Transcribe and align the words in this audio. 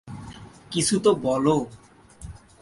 কিছু 0.71 0.95
তো 0.99 1.11
বলো। 1.15 1.65